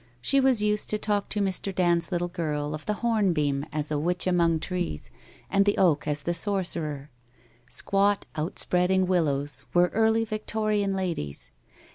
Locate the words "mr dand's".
1.41-2.11